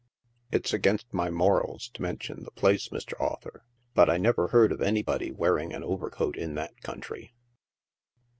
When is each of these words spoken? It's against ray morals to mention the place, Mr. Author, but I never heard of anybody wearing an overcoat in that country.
It's 0.51 0.73
against 0.73 1.05
ray 1.11 1.29
morals 1.29 1.87
to 1.89 2.01
mention 2.01 2.43
the 2.43 2.49
place, 2.49 2.89
Mr. 2.89 3.13
Author, 3.19 3.63
but 3.93 4.09
I 4.09 4.17
never 4.17 4.47
heard 4.47 4.71
of 4.71 4.81
anybody 4.81 5.29
wearing 5.29 5.73
an 5.73 5.83
overcoat 5.83 6.35
in 6.35 6.55
that 6.55 6.75
country. 6.81 7.35